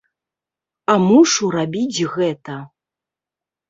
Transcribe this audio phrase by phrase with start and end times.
[0.93, 2.61] А мушу рабіць гэта.